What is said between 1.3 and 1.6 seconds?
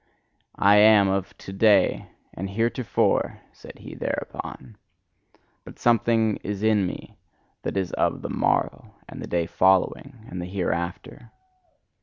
to